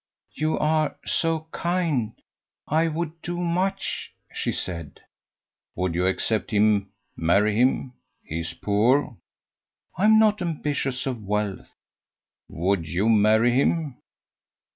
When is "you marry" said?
12.89-13.51